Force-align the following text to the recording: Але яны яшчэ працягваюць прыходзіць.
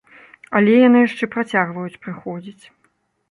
Але 0.59 0.71
яны 0.87 0.99
яшчэ 1.07 1.29
працягваюць 1.35 2.01
прыходзіць. 2.05 2.65